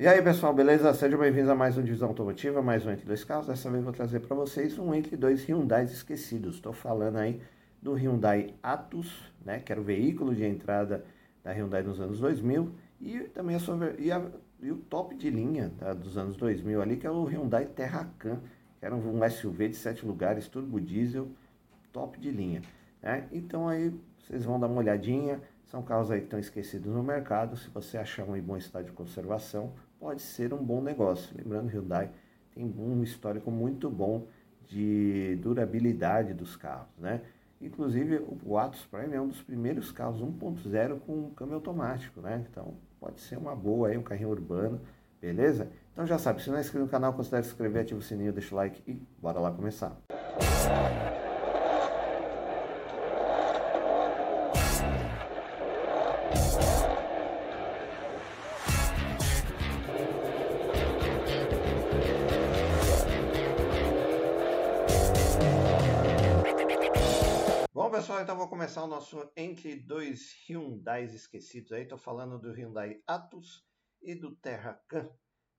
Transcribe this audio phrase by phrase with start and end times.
[0.00, 0.94] E aí pessoal, beleza?
[0.94, 3.48] Sejam bem-vindos a mais um Divisão Automotiva, mais um Entre Dois Carros.
[3.48, 6.54] Dessa vez vou trazer para vocês um Entre Dois Hyundai esquecidos.
[6.54, 7.42] Estou falando aí
[7.82, 9.12] do Hyundai Atus,
[9.44, 11.04] né, que era o veículo de entrada
[11.42, 14.24] da Hyundai nos anos 2000 e também a sua, e, a,
[14.62, 18.38] e o top de linha tá, dos anos 2000 ali, que é o Hyundai Terracan,
[18.78, 21.26] que era um SUV de sete lugares, turbo diesel,
[21.92, 22.62] top de linha.
[23.02, 23.26] Né?
[23.32, 27.56] Então aí vocês vão dar uma olhadinha, são carros aí que estão esquecidos no mercado,
[27.56, 31.36] se você achar um em bom estado de conservação, pode ser um bom negócio.
[31.36, 32.10] Lembrando, Hyundai
[32.54, 34.26] tem um histórico muito bom
[34.66, 37.22] de durabilidade dos carros, né?
[37.60, 42.44] Inclusive, o Atos Prime é um dos primeiros carros 1.0 com câmbio automático, né?
[42.50, 44.80] Então, pode ser uma boa aí, um carrinho urbano,
[45.20, 45.68] beleza?
[45.92, 48.32] Então já sabe, se não é inscrito no canal, considere se inscrever, ativa o sininho,
[48.32, 49.96] deixa o like e bora lá começar.
[67.88, 71.84] Bom, pessoal, então vou começar o nosso entre dois Hyundais esquecidos aí.
[71.84, 73.66] Estou falando do Hyundai Atus
[74.02, 75.10] e do Terracan,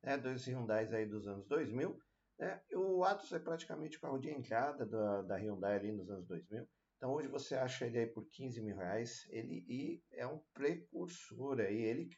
[0.03, 0.15] né?
[0.15, 1.99] dois Hyundais aí dos anos 2000.
[2.37, 2.61] Né?
[2.75, 6.69] O Atus é praticamente o carro de entrada da, da Hyundai ali nos anos 2000.
[6.97, 9.27] Então hoje você acha ele aí por 15 mil reais.
[9.31, 12.11] Ele e é um precursor aí, ele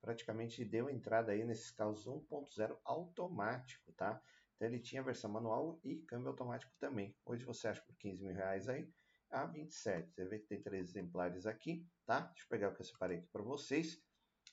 [0.00, 4.20] praticamente deu entrada aí nesses carros 1.0 automático, tá?
[4.56, 7.16] Então ele tinha versão manual e câmbio automático também.
[7.24, 8.92] Hoje você acha por 15 mil reais aí
[9.32, 10.12] a 27.
[10.12, 12.20] Você vê que tem três exemplares aqui, tá?
[12.20, 14.00] Deixa eu pegar o que eu separei aqui para vocês.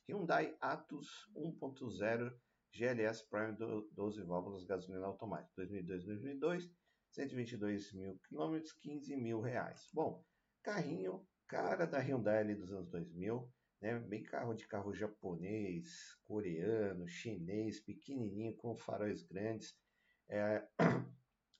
[0.07, 2.33] Hyundai Atus 1.0
[2.71, 3.55] GLS Prime
[3.91, 6.69] 12 válvulas gasolina automática 2002-2002,
[7.11, 9.89] 122 mil quilômetros, 15 mil reais.
[9.93, 10.23] Bom,
[10.63, 13.99] carrinho cara da Hyundai ali dos anos 2000, né?
[13.99, 19.75] Bem carro de carro japonês, coreano, chinês, pequenininho com faróis grandes.
[20.29, 20.63] É,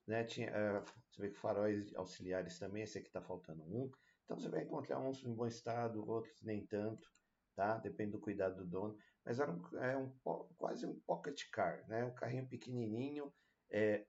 [0.09, 0.23] né?
[0.23, 3.91] Tinha, uh, você vê que faróis auxiliares também, esse aqui está faltando um.
[4.25, 7.07] Então você vai encontrar uns em bom estado, outros nem tanto,
[7.55, 7.77] tá?
[7.77, 8.97] Depende do cuidado do dono.
[9.23, 10.11] Mas era um, é um
[10.57, 12.03] quase um pocket car, né?
[12.03, 13.31] Um carrinho pequenininho,
[13.69, 14.05] é,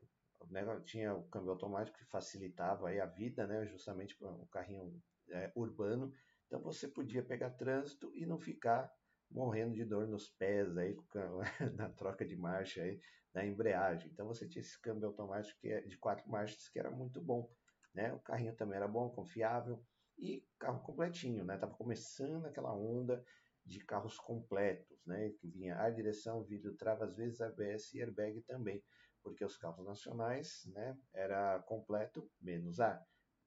[0.48, 0.64] né?
[0.86, 3.66] tinha o câmbio automático que facilitava a vida, né?
[3.66, 4.98] Justamente para um carrinho
[5.28, 6.10] é, urbano.
[6.46, 8.90] Então você podia pegar trânsito e não ficar
[9.30, 10.96] morrendo de dor nos pés aí
[11.76, 13.00] na troca de marcha aí
[13.32, 14.10] da embreagem.
[14.10, 17.50] Então você tinha esse câmbio automático que é de quatro marchas que era muito bom,
[17.94, 18.12] né?
[18.12, 19.82] O carrinho também era bom, confiável
[20.18, 21.56] e carro completinho, né?
[21.56, 23.24] Tava começando aquela onda
[23.64, 25.30] de carros completos, né?
[25.38, 28.82] Que vinha ar, direção, vidro, trava, às vezes ABS e airbag também,
[29.22, 30.98] porque os carros nacionais, né?
[31.14, 33.00] Era completo menos ar.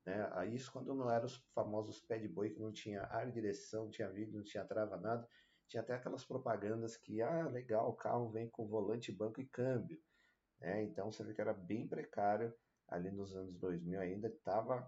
[0.05, 0.16] Né?
[0.53, 3.91] Isso quando não eram os famosos pé de boi que não tinha ar, direção, não
[3.91, 5.27] tinha vidro, não tinha trava, nada
[5.73, 10.00] tinha até aquelas propagandas que, ah, legal, o carro vem com volante, banco e câmbio.
[10.59, 10.84] Né?
[10.84, 12.53] Então você vê que era bem precário
[12.88, 14.88] ali nos anos 2000 ainda, estava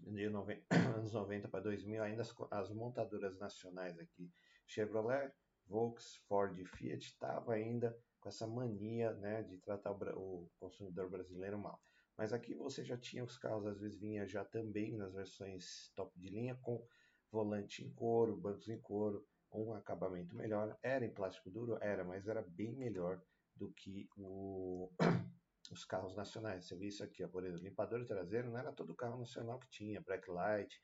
[0.00, 0.64] de 90,
[0.96, 4.32] anos 90 para 2000 ainda as, as, montadoras nacionais aqui,
[4.66, 5.30] Chevrolet,
[5.66, 11.10] Volks, Ford e Fiat estava ainda com essa mania né, de tratar o, o consumidor
[11.10, 11.78] brasileiro mal.
[12.16, 16.18] Mas aqui você já tinha os carros, às vezes vinha já também nas versões top
[16.18, 16.82] de linha com
[17.30, 20.76] volante em couro, bancos em couro, um acabamento melhor.
[20.82, 21.78] Era em plástico duro?
[21.80, 23.22] Era, mas era bem melhor
[23.54, 24.90] do que o,
[25.70, 26.66] os carros nacionais.
[26.66, 29.70] Você vê isso aqui, ó, por exemplo, limpador traseiro não era todo carro nacional que
[29.70, 30.82] tinha, backlight,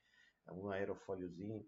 [0.53, 1.67] um aerofóliozinho,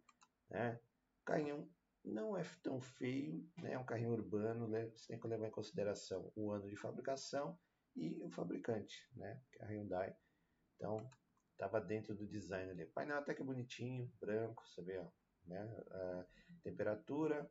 [0.51, 0.81] né?
[1.21, 1.71] O carrinho
[2.05, 3.73] não é tão feio, né?
[3.73, 4.89] É um carrinho urbano, né?
[4.91, 7.59] Você tem que levar em consideração o ano de fabricação
[7.95, 9.41] e o fabricante, né?
[9.53, 10.17] Que é a Hyundai.
[10.77, 11.09] Então,
[11.53, 12.87] estava dentro do design ali.
[12.87, 15.09] Painel até que bonitinho, branco, você vê, ó,
[15.47, 15.65] né?
[15.65, 16.25] Uh,
[16.63, 17.51] temperatura,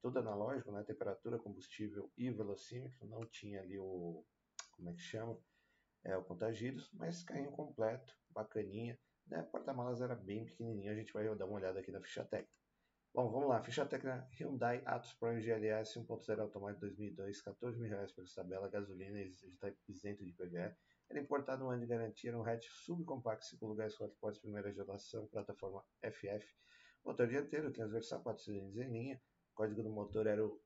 [0.00, 0.82] tudo analógico, né?
[0.84, 3.06] Temperatura, combustível e velocímetro.
[3.06, 4.24] Não tinha ali o,
[4.72, 5.38] como é que chama?
[6.04, 8.98] É, o contagiros, mas carrinho completo, bacaninha.
[9.26, 9.42] Né?
[9.50, 12.54] Porta-malas era bem pequenininho, a gente vai dar uma olhada aqui na ficha técnica.
[13.12, 18.12] Bom, vamos lá, ficha técnica Hyundai Atos Prime GLS 1.0 automático 2002, 14 mil reais
[18.12, 20.76] pela tabela, gasolina está isento de PVE.
[21.08, 24.70] Era importado um ano de garantia, era um hatch subcompacto, 5 lugares, 4 portas, primeira
[24.70, 26.46] geração, plataforma FF,
[27.06, 29.22] Motor dianteiro, transversal 4 cilindros em linha.
[29.54, 30.60] Código do motor era o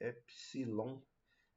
[0.00, 1.00] Epsilon,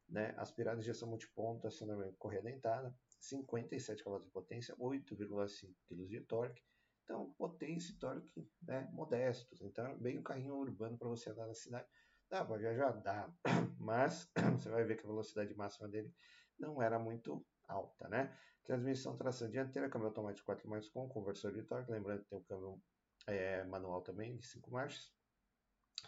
[0.07, 0.35] né?
[0.37, 6.61] aspirado injeção multiponto, acionamento correia dentada, 57 cavalos de potência, 8,5 kg de torque.
[7.03, 9.59] Então, potência e torque né, modestos.
[9.63, 11.87] Então, bem um carrinho urbano para você andar na cidade.
[12.29, 12.91] Dá para viajar?
[12.91, 13.27] Dá.
[13.79, 16.13] Mas você vai ver que a velocidade máxima dele
[16.59, 18.37] não era muito alta, né?
[18.63, 21.91] Transmissão tração dianteira, câmbio automático 4 marchas com conversor de torque.
[21.91, 22.79] Lembrando que tem o câmbio
[23.27, 25.11] é, manual também, de 5 marchas.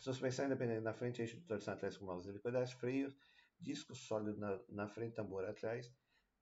[0.02, 3.18] Suspensão independente na frente, eixo de torção atrás com molas helicoidais, freios,
[3.60, 5.94] disco sólido na, na frente, tambor atrás.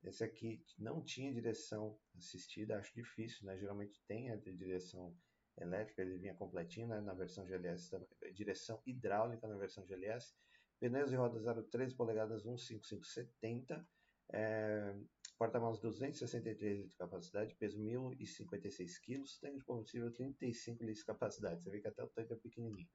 [0.04, 3.58] Esse aqui não tinha direção assistida, acho difícil, né?
[3.58, 5.16] Geralmente tem a direção
[5.60, 7.00] elétrica, ele vinha completinho né?
[7.02, 7.92] na versão GLS,
[8.34, 10.34] direção hidráulica na versão GLS.
[10.80, 13.88] Pneus e rodas 0,13 polegadas 15570.
[14.34, 14.96] É,
[15.42, 21.64] Porta-malas 263 litros de capacidade, peso 1.056 kg, tanque de combustível 35 litros de capacidade.
[21.64, 22.88] Você vê que até o tanque é pequenininho.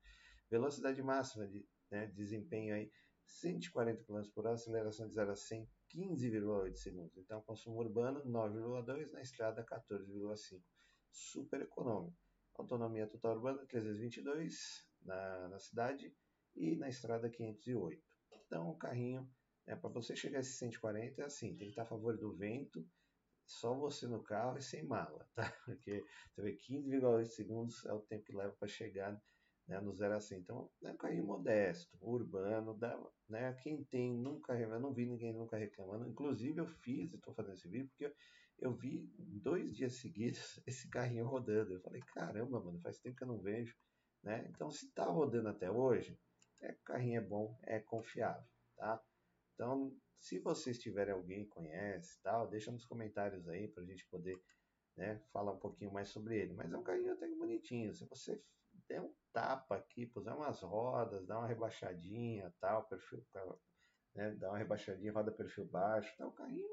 [0.49, 2.89] Velocidade máxima de né, desempenho aí
[3.27, 7.17] 140 km por hora, aceleração de 0 a 100 15,8 segundos.
[7.17, 10.63] Então, consumo urbano 9,2, na estrada 14,5.
[11.11, 12.17] Super econômico.
[12.55, 16.15] Autonomia total urbana 322 na, na cidade
[16.55, 18.01] e na estrada 508.
[18.31, 19.29] Então, o carrinho,
[19.67, 22.35] é para você chegar a esse 140 é assim, tem que estar a favor do
[22.35, 22.87] vento,
[23.45, 25.53] só você no carro e sem mala, tá?
[25.65, 26.05] Porque
[26.35, 29.21] você vê 15,8 segundos é o tempo que leva para chegar
[29.67, 30.39] né, no 0 a 100.
[30.39, 32.99] Então, é um carrinho modesto, urbano, dá,
[33.29, 37.55] né, quem tem nunca, eu não vi ninguém nunca reclamando, inclusive eu fiz, estou fazendo
[37.55, 38.15] esse vídeo, porque eu,
[38.59, 43.25] eu vi dois dias seguidos esse carrinho rodando, eu falei, caramba, mano, faz tempo que
[43.25, 43.77] eu não vejo,
[44.23, 46.19] né, então se está rodando até hoje,
[46.63, 48.47] é, o carrinho é bom, é confiável,
[48.77, 49.03] tá,
[49.57, 54.07] então, se vocês tiverem alguém que conhece, tal, deixa nos comentários aí para a gente
[54.07, 54.39] poder
[54.95, 56.53] né, falar um pouquinho mais sobre ele.
[56.53, 57.95] Mas é um carrinho até bonitinho.
[57.95, 58.43] Se você
[58.87, 63.25] der um tapa aqui, puser umas rodas, dar uma rebaixadinha, tal, perfil,
[64.15, 66.69] né, dar uma rebaixadinha, roda perfil baixo, tal, o carrinho,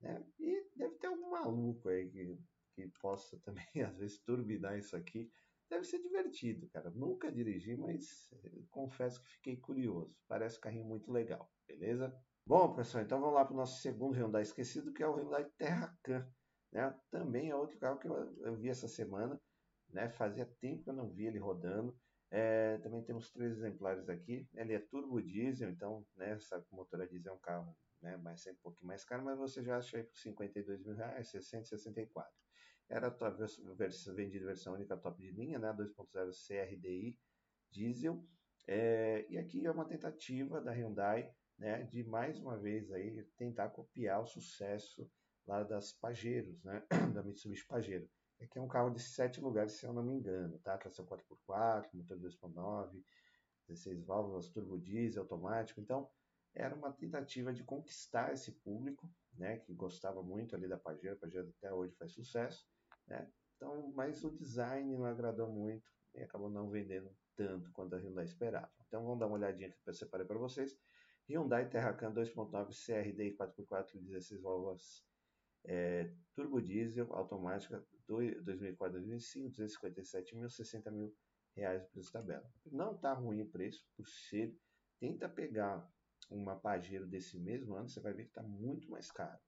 [0.00, 2.38] né, e deve ter algum maluco aí que,
[2.74, 5.32] que possa também, às vezes, turbinar isso aqui.
[5.72, 6.90] Deve ser divertido, cara.
[6.90, 10.14] Nunca dirigi, mas eh, confesso que fiquei curioso.
[10.28, 12.14] Parece um carrinho muito legal, beleza?
[12.46, 15.46] Bom, pessoal, então vamos lá para o nosso segundo Hyundai esquecido, que é o Hyundai
[15.56, 16.30] Terracan.
[16.70, 16.94] Né?
[17.10, 18.14] Também é outro carro que eu,
[18.44, 19.40] eu vi essa semana.
[19.88, 20.10] Né?
[20.10, 21.98] Fazia tempo que eu não vi ele rodando.
[22.30, 24.46] É, também temos três exemplares aqui.
[24.54, 27.74] Ele é turbo diesel, então, né, sabe que o motor a diesel é um carro
[28.02, 30.94] né, mais, sempre um pouquinho mais caro, mas você já acha aí por 52 mil
[30.94, 32.30] reais, 664.
[32.92, 33.38] Era top,
[33.74, 37.18] vers, vendido versão única top de linha, né, 2.0 CRDI
[37.70, 38.22] diesel.
[38.66, 43.70] É, e aqui é uma tentativa da Hyundai né, de mais uma vez aí tentar
[43.70, 45.10] copiar o sucesso
[45.46, 46.84] lá das Pajeros, né,
[47.14, 48.06] da Mitsubishi Pajero.
[48.38, 50.76] Aqui é um carro de sete lugares, se eu não me engano, tá?
[50.76, 53.02] Tração 4x4, motor 2.9,
[53.68, 55.80] 16 válvulas, turbo diesel, automático.
[55.80, 56.10] Então,
[56.52, 59.58] era uma tentativa de conquistar esse público, né?
[59.58, 61.14] Que gostava muito ali da Pajero.
[61.14, 62.66] A Pajero até hoje faz sucesso,
[63.06, 63.30] né?
[63.56, 68.24] Então, mas o design não agradou muito e acabou não vendendo tanto quanto a Hyundai
[68.24, 68.70] esperava.
[68.86, 70.76] Então, vamos dar uma olhadinha que eu separei para vocês.
[71.28, 75.04] Hyundai Terracan 2.9 CRD 4x4 16 válvulas
[75.64, 81.14] é, turbo diesel automática 2004-2005, 257 mil, 60 mil
[81.54, 82.44] reais o preço tabela.
[82.66, 84.56] Não está ruim o preço, por ser.
[84.98, 85.88] Tenta pegar
[86.30, 89.38] uma Pajero desse mesmo ano, você vai ver que está muito mais caro.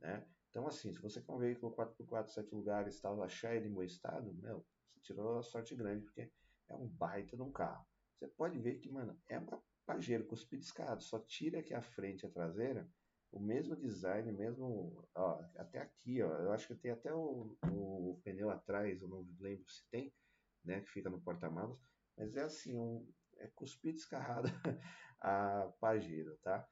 [0.00, 0.26] Né?
[0.52, 3.82] Então, assim, se você quer um veículo 4x4, 7 lugares, tal, achar ele em bom
[3.82, 4.62] estado, meu,
[4.92, 6.30] você tirou a sorte grande, porque
[6.68, 7.86] é um baita de um carro.
[8.18, 12.22] Você pode ver que, mano, é uma Pajero cuspido escado, só tira aqui a frente
[12.22, 12.88] e a traseira,
[13.32, 15.08] o mesmo design, mesmo.
[15.14, 19.26] Ó, até aqui, ó, eu acho que tem até o, o pneu atrás, eu não
[19.40, 20.14] lembro se tem,
[20.62, 20.82] né?
[20.82, 21.78] Que fica no porta-malas.
[22.16, 24.48] Mas é assim, um, é cuspido descarrado
[25.20, 26.68] a Pajero, tá?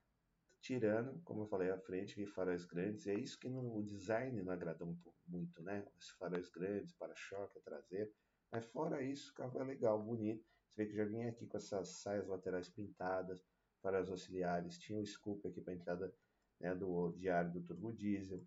[0.60, 4.52] Tirando, como eu falei, a frente faróis grandes, é isso que no, o design não
[4.52, 5.86] agradou um muito, né?
[5.96, 8.12] Os faróis grandes, para-choque, traseiro.
[8.52, 10.44] Mas fora isso, o carro é legal, bonito.
[10.68, 13.42] Você vê que já vinha aqui com essas saias laterais pintadas,
[13.82, 16.14] para os auxiliares, tinha o scoop aqui para entrada
[16.60, 18.44] né, do diário do turbo diesel,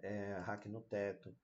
[0.00, 0.34] é,
[0.66, 1.34] no teto.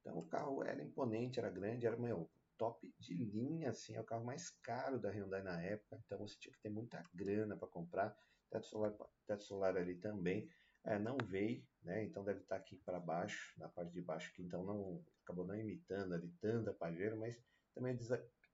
[0.00, 4.04] Então o carro era imponente, era grande, era meu, top de linha, assim, é o
[4.04, 7.68] carro mais caro da Hyundai na época, então você tinha que ter muita grana para
[7.68, 8.16] comprar.
[8.50, 8.94] Teto solar,
[9.26, 10.48] teto solar ali também
[10.84, 12.04] é, não veio, né?
[12.04, 15.56] Então deve estar tá aqui para baixo, na parte de baixo, então não acabou não
[15.56, 17.36] imitando ali tanta Pajero, mas
[17.74, 17.96] também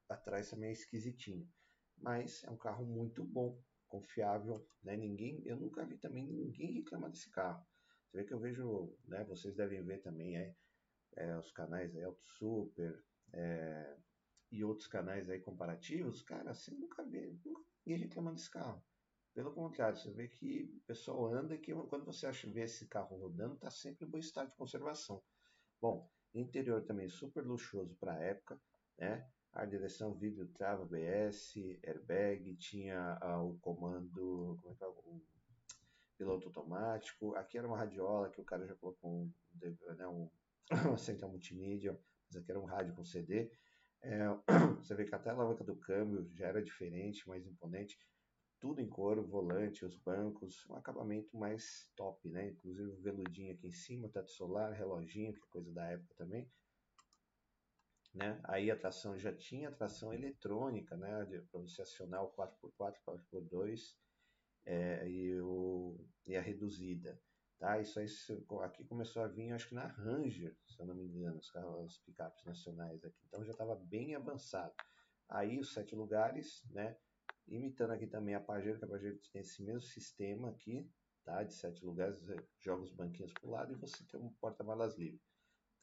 [0.08, 1.48] atrás também é esquisitinho.
[1.96, 4.96] Mas é um carro muito bom, confiável, né?
[4.96, 7.64] Ninguém, eu nunca vi também ninguém reclamar desse carro.
[8.10, 9.24] Você vê que eu vejo, né?
[9.24, 10.54] Vocês devem ver também é,
[11.16, 13.96] é os canais aí, Auto Super é,
[14.50, 18.84] e outros canais aí comparativos, cara, você nunca vê nunca ninguém reclamando desse carro.
[19.36, 23.18] Pelo contrário, você vê que o pessoal anda que quando você acha ver esse carro
[23.18, 25.22] rodando, está sempre em bom estado de conservação.
[25.78, 28.58] Bom, interior também super luxuoso para a época,
[28.96, 29.28] né?
[29.52, 35.20] a direção vídeo trava ABS, airbag, tinha ah, o comando, como é que é, o
[36.16, 37.34] piloto automático.
[37.34, 39.32] Aqui era uma radiola que o cara já colocou um,
[39.98, 40.30] né, um,
[40.96, 41.92] central multimídia,
[42.26, 43.52] mas aqui era um rádio com CD.
[44.00, 44.28] É,
[44.80, 47.98] você vê que até a alavanca do câmbio já era diferente, mais imponente.
[48.58, 52.48] Tudo em couro, volante, os bancos, um acabamento mais top, né?
[52.48, 56.50] Inclusive o veludinho aqui em cima, teto solar, reloginho, que é coisa da época também.
[58.14, 58.40] Né?
[58.44, 61.24] Aí a tração já tinha tração eletrônica, né?
[61.50, 63.94] Para você acionar o 4x4, 4x2
[64.64, 67.20] é, e, o, e a reduzida.
[67.58, 67.78] Tá?
[67.78, 68.06] Isso aí
[68.62, 71.50] aqui começou a vir, acho que na Ranger, se eu não me engano, os,
[71.84, 73.22] os picapes nacionais aqui.
[73.28, 74.74] Então já estava bem avançado.
[75.28, 76.96] Aí os sete lugares, né?
[77.48, 80.90] Imitando aqui também a Pajero, que a Pajero tem esse mesmo sistema aqui,
[81.24, 81.42] tá?
[81.42, 82.20] De sete lugares,
[82.58, 85.20] joga os banquinhos para o lado e você tem um porta-malas livre.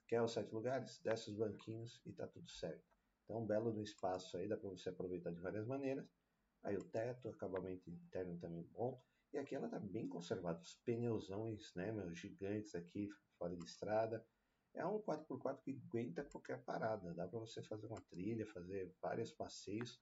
[0.07, 0.99] Quer os sete lugares?
[0.99, 2.83] Desce os banquinhos e tá tudo certo.
[3.23, 6.05] Então, um belo espaço aí, dá para você aproveitar de várias maneiras.
[6.63, 9.01] Aí o teto, acabamento interno também bom.
[9.31, 10.61] E aqui ela tá bem conservada.
[10.61, 14.25] Os pneuzões, né, meus gigantes aqui fora de estrada.
[14.73, 17.13] É um 4x4 que aguenta qualquer parada.
[17.13, 20.01] Dá para você fazer uma trilha, fazer vários passeios.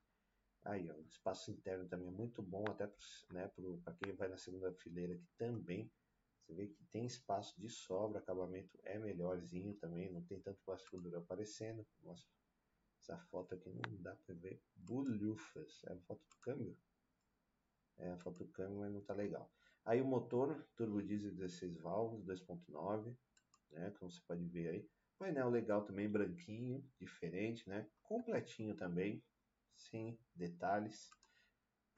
[0.63, 2.85] Aí, ó, o espaço interno também é muito bom, até
[3.31, 3.49] né,
[3.83, 5.91] para quem vai na segunda fileira aqui também.
[6.39, 10.99] Você vê que tem espaço de sobra, acabamento é melhorzinho também, não tem tanto plástico
[10.99, 11.85] duro aparecendo.
[12.03, 12.25] Nossa,
[12.99, 15.81] essa foto aqui não dá para ver bulhufas.
[15.85, 16.77] É a foto do câmbio?
[17.97, 19.51] É a foto do câmbio, mas não tá legal.
[19.83, 23.15] Aí o motor, turbo diesel 16 válvulas, 2.9,
[23.71, 24.89] né, como você pode ver aí.
[25.17, 27.87] Painel legal também, branquinho, diferente, né?
[28.01, 29.23] Completinho também,
[29.75, 31.09] sem detalhes.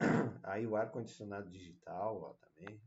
[0.42, 2.80] Aí o ar-condicionado digital, ó, também.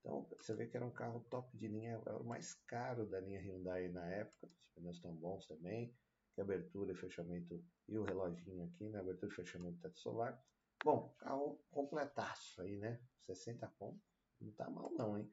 [0.00, 3.20] Então, você vê que era um carro top de linha, era o mais caro da
[3.20, 4.46] linha Hyundai na época.
[4.46, 5.94] Os pneus estão bons também
[6.34, 9.00] que é abertura e fechamento e o reloginho aqui, né?
[9.00, 10.42] Abertura e fechamento do teto solar.
[10.84, 13.00] Bom, carro completaço aí, né?
[13.26, 14.02] 60 pontos,
[14.40, 15.30] não tá mal não, hein?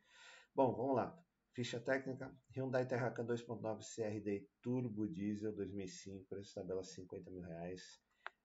[0.54, 1.18] Bom, vamos lá.
[1.54, 8.00] Ficha técnica, Hyundai Terracan 2.9 CRD Turbo Diesel 2005, preço tabela 50 mil reais.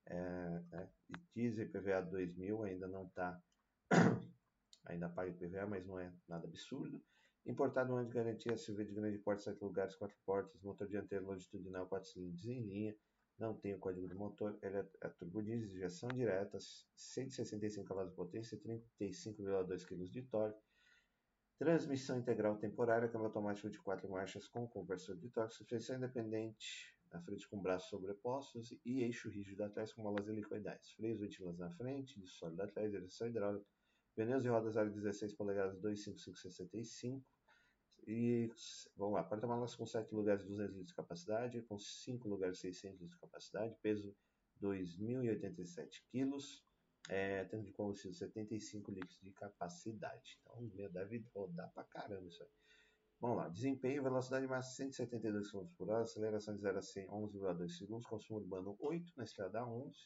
[0.06, 0.88] É, é,
[1.35, 3.40] diesel PVA 2000 ainda não está,
[4.87, 7.02] ainda paga IPVA, mas não é nada absurdo.
[7.44, 11.26] Importado um ano de garantia, CV de grande porte, 7 lugares, 4 portas, motor dianteiro
[11.26, 12.97] longitudinal, 4 cilindros em linha,
[13.38, 16.59] não tem o código do motor, ele é, é turbo diesel, injeção direta,
[16.94, 20.62] 165 cavalos de potência, 35,2 kg de torque,
[21.59, 27.21] transmissão integral temporária, câmbio automático de 4 marchas com conversor de torque, suspensão independente, na
[27.21, 32.19] frente com braços sobrepostos e eixo rígido atrás com molas helicoidais, freios ventilantes na frente,
[32.19, 33.66] de sólido atrás, direção hidráulica,
[34.14, 37.25] Pneus e rodas aro 16 polegadas 25565.
[38.07, 38.50] E
[38.97, 43.16] vamos lá, porta-malas com 7 lugares 200 litros de capacidade, com 5 lugares 600 litros
[43.16, 44.14] de capacidade, peso
[44.61, 46.64] 2.087 quilos,
[47.09, 50.38] é, tanque de combustível 75 litros de capacidade.
[50.42, 52.50] Então, meu, deve rodar pra caramba isso aí.
[53.23, 57.69] Vamos lá, desempenho, velocidade máxima 172 km por hora, aceleração de 0 a 100 11,2
[57.69, 59.97] segundos, consumo urbano 8, na estrada 11,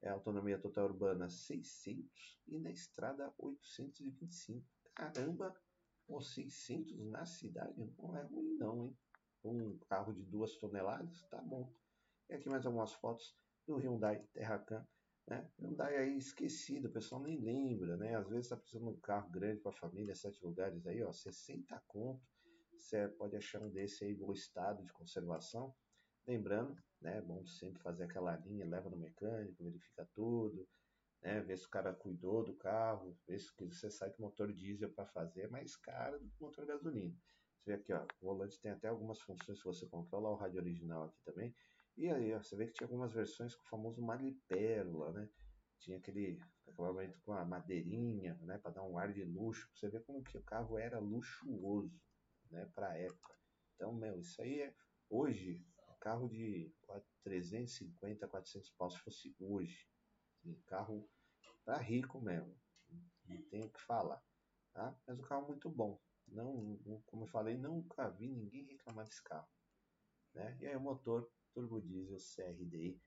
[0.00, 4.66] é, autonomia total urbana 600 e na estrada 825.
[4.94, 5.54] Caramba,
[6.06, 8.98] pô, 600 na cidade não é ruim não, hein?
[9.44, 11.70] Um carro de duas toneladas, tá bom.
[12.30, 13.36] E aqui mais algumas fotos
[13.66, 14.88] do Hyundai Terracan,
[15.26, 15.46] né?
[15.58, 18.14] Hyundai aí esquecido, o pessoal nem lembra, né?
[18.14, 21.78] Às vezes tá precisando de um carro grande para família, sete lugares aí, ó, 60
[21.86, 22.37] conto.
[22.78, 25.74] Você pode achar um desse aí bom estado de conservação.
[26.26, 30.68] Lembrando, né, é bom sempre fazer aquela linha, leva no mecânico, verifica tudo,
[31.20, 34.52] né, ver se o cara cuidou do carro, ver se você sabe que o motor
[34.52, 37.14] diesel para fazer é mais caro do que motor gasolina.
[37.58, 40.60] Você vê aqui, ó, o volante tem até algumas funções que você controla, o rádio
[40.60, 41.54] original aqui também.
[41.96, 45.28] E aí, ó, você vê que tinha algumas versões com o famoso malipérola, né?
[45.80, 49.68] Tinha aquele acabamento com a madeirinha, né, para dar um ar de luxo.
[49.74, 52.00] Você vê como que o carro era luxuoso,
[52.50, 53.34] né, para a época.
[53.74, 54.74] Então, meu, isso aí é
[55.08, 55.64] hoje
[56.00, 56.72] carro de
[57.22, 59.86] 350, 400 pau se fosse hoje.
[60.66, 61.08] carro
[61.64, 62.56] tá rico mesmo,
[63.26, 64.22] não tenho o que falar.
[64.72, 64.96] Tá?
[65.06, 66.00] Mas o carro muito bom.
[66.26, 69.48] Não, como eu falei, nunca vi ninguém reclamar desse carro.
[70.34, 70.56] Né?
[70.60, 73.00] E aí o motor turbo diesel CRDI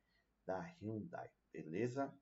[0.46, 2.14] da Hyundai, beleza?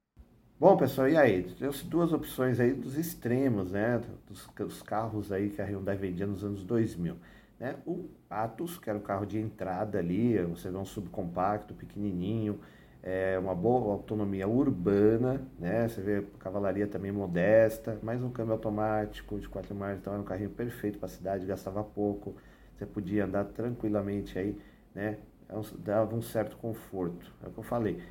[0.59, 1.43] Bom, pessoal, e aí?
[1.57, 4.01] Temos duas opções aí dos extremos, né?
[4.27, 7.15] Dos, dos carros aí que a Hyundai vendia nos anos 2000.
[7.57, 7.75] Né?
[7.85, 12.59] O Atos, que era o carro de entrada ali, você vê um subcompacto, pequenininho,
[13.01, 15.87] é uma boa autonomia urbana, né?
[15.87, 20.25] Você vê cavalaria também modesta, mais um câmbio automático de quatro marchas, então era um
[20.25, 22.35] carrinho perfeito para a cidade, gastava pouco,
[22.77, 24.57] você podia andar tranquilamente aí,
[24.93, 25.17] né?
[25.47, 27.33] É dava um certo conforto.
[27.43, 28.01] É o que eu falei.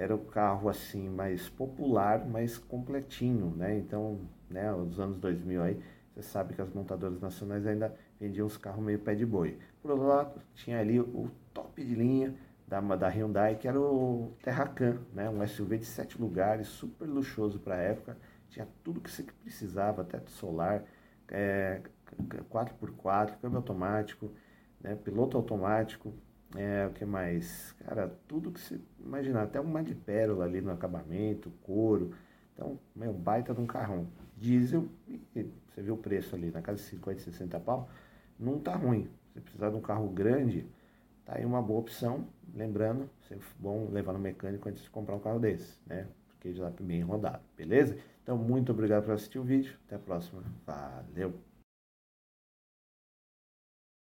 [0.00, 3.76] Era o carro assim mais popular, mais completinho, né?
[3.76, 5.82] Então, né, os anos 2000 aí,
[6.14, 9.58] você sabe que as montadoras nacionais ainda vendiam uns carros meio pé de boi.
[9.82, 12.32] Por outro lado, tinha ali o top de linha,
[12.68, 15.28] da, da Hyundai, que era o Terracan, né?
[15.28, 18.16] um SUV de sete lugares, super luxuoso para a época,
[18.50, 20.84] tinha tudo que você precisava, teto solar,
[21.28, 21.80] é,
[22.50, 24.30] 4x4, câmbio automático,
[24.80, 24.94] né?
[24.94, 26.14] piloto automático,
[26.56, 27.72] é, o que mais?
[27.84, 32.12] Cara, tudo que você imaginar, até uma de pérola ali no acabamento, couro,
[32.58, 34.08] então, meu, baita de um carrão.
[34.36, 34.88] Diesel,
[35.32, 37.88] você viu o preço ali, na casa de 50, 60 pau,
[38.38, 39.08] não tá ruim.
[39.32, 40.66] Se precisar de um carro grande,
[41.24, 42.26] tá aí uma boa opção.
[42.52, 46.06] Lembrando, sempre bom levar no mecânico antes de comprar um carro desse, né?
[46.30, 47.96] Porque já tá bem rodado, beleza?
[48.22, 49.76] Então, muito obrigado por assistir o vídeo.
[49.86, 50.42] Até a próxima.
[50.66, 51.47] Valeu!